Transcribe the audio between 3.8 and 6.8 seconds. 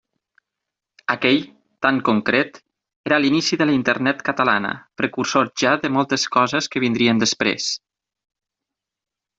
Internet catalana, precursor ja de moltes coses